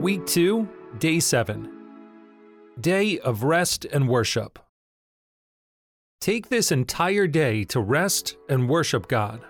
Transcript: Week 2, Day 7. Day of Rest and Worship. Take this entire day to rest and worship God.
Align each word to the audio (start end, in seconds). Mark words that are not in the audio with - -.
Week 0.00 0.24
2, 0.24 0.66
Day 0.98 1.20
7. 1.20 1.70
Day 2.80 3.18
of 3.18 3.42
Rest 3.42 3.84
and 3.84 4.08
Worship. 4.08 4.58
Take 6.22 6.48
this 6.48 6.72
entire 6.72 7.26
day 7.26 7.64
to 7.64 7.80
rest 7.80 8.38
and 8.48 8.66
worship 8.66 9.08
God. 9.08 9.44